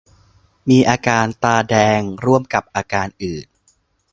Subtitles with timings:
[0.69, 3.47] มีอาการตาแดงร่วมกับอาการอื่น